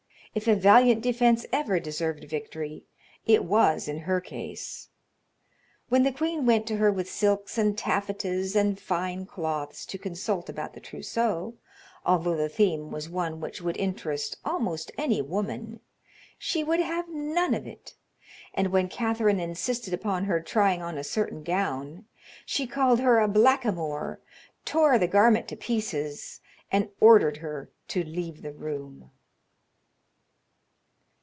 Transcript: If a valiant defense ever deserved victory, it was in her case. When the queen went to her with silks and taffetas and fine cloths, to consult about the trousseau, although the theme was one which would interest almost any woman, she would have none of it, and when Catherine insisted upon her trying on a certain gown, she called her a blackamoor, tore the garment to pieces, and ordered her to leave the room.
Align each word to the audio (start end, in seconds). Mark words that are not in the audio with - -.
If 0.33 0.47
a 0.47 0.55
valiant 0.55 1.01
defense 1.01 1.45
ever 1.51 1.77
deserved 1.81 2.23
victory, 2.23 2.85
it 3.25 3.43
was 3.43 3.89
in 3.89 3.99
her 4.07 4.21
case. 4.21 4.87
When 5.89 6.03
the 6.03 6.11
queen 6.13 6.45
went 6.45 6.65
to 6.67 6.77
her 6.77 6.89
with 6.89 7.09
silks 7.11 7.57
and 7.57 7.77
taffetas 7.77 8.55
and 8.55 8.79
fine 8.79 9.25
cloths, 9.25 9.85
to 9.87 9.97
consult 9.97 10.47
about 10.47 10.73
the 10.73 10.79
trousseau, 10.79 11.55
although 12.05 12.37
the 12.37 12.47
theme 12.47 12.91
was 12.91 13.09
one 13.09 13.41
which 13.41 13.61
would 13.61 13.75
interest 13.75 14.37
almost 14.45 14.89
any 14.97 15.21
woman, 15.21 15.81
she 16.37 16.63
would 16.63 16.79
have 16.79 17.09
none 17.09 17.53
of 17.53 17.67
it, 17.67 17.95
and 18.53 18.67
when 18.71 18.87
Catherine 18.87 19.41
insisted 19.41 19.93
upon 19.93 20.23
her 20.23 20.39
trying 20.39 20.81
on 20.81 20.97
a 20.97 21.03
certain 21.03 21.43
gown, 21.43 22.05
she 22.45 22.65
called 22.65 23.01
her 23.01 23.19
a 23.19 23.27
blackamoor, 23.27 24.21
tore 24.63 24.97
the 24.97 25.09
garment 25.09 25.49
to 25.49 25.57
pieces, 25.57 26.39
and 26.71 26.87
ordered 27.01 27.35
her 27.43 27.69
to 27.89 28.05
leave 28.05 28.43
the 28.43 28.53
room. 28.53 29.11